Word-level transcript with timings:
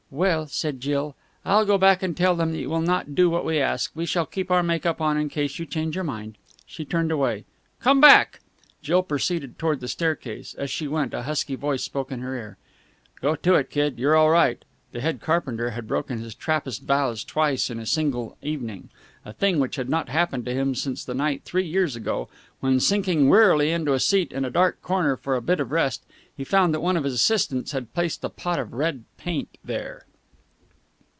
"Well," 0.13 0.45
said 0.47 0.81
Jill, 0.81 1.15
"I'll 1.45 1.63
go 1.65 1.77
back 1.77 2.03
and 2.03 2.17
tell 2.17 2.35
them 2.35 2.51
that 2.51 2.57
you 2.59 2.69
will 2.69 2.81
not 2.81 3.15
do 3.15 3.29
what 3.29 3.45
we 3.45 3.59
ask. 3.59 3.91
We 3.95 4.05
will 4.13 4.25
keep 4.25 4.51
our 4.51 4.61
make 4.61 4.85
up 4.85 4.99
on 4.99 5.15
in 5.15 5.29
case 5.29 5.57
you 5.57 5.65
change 5.65 5.95
your 5.95 6.03
mind." 6.03 6.37
She 6.65 6.83
turned 6.83 7.13
away. 7.13 7.45
"Come 7.79 8.01
back!" 8.01 8.41
Jill 8.81 9.03
proceeded 9.03 9.57
toward 9.57 9.79
the 9.79 9.87
staircase. 9.87 10.53
As 10.53 10.69
she 10.69 10.85
went, 10.85 11.13
a 11.13 11.21
husky 11.23 11.55
voice 11.55 11.83
spoke 11.85 12.11
in 12.11 12.19
her 12.19 12.35
ear. 12.35 12.57
"Go 13.21 13.35
to 13.37 13.55
it, 13.55 13.69
kid! 13.69 13.99
You're 13.99 14.17
all 14.17 14.29
right!" 14.31 14.65
The 14.91 14.99
head 14.99 15.21
carpenter 15.21 15.69
had 15.69 15.87
broken 15.87 16.19
his 16.19 16.35
Trappist 16.35 16.83
vows 16.83 17.23
twice 17.23 17.69
in 17.69 17.79
a 17.79 17.85
single 17.85 18.35
evening, 18.41 18.89
a 19.23 19.31
thing 19.31 19.57
which 19.57 19.77
had 19.77 19.87
not 19.87 20.09
happened 20.09 20.43
to 20.43 20.53
him 20.53 20.75
since 20.75 21.05
the 21.05 21.13
night 21.13 21.43
three 21.45 21.65
years 21.65 21.95
ago, 21.95 22.27
when, 22.59 22.81
sinking 22.81 23.29
wearily 23.29 23.71
into 23.71 23.93
a 23.93 23.99
seat 24.01 24.33
in 24.33 24.43
a 24.43 24.49
dark 24.51 24.81
corner 24.81 25.15
for 25.15 25.37
a 25.37 25.41
bit 25.41 25.61
of 25.61 25.71
a 25.71 25.73
rest, 25.73 26.03
he 26.35 26.43
found 26.43 26.73
that 26.73 26.81
one 26.81 26.97
of 26.97 27.05
his 27.05 27.13
assistants 27.13 27.71
had 27.71 27.93
placed 27.93 28.21
a 28.25 28.29
pot 28.29 28.59
of 28.59 28.73
red 28.73 29.05
paint 29.17 29.57
there. 29.63 30.05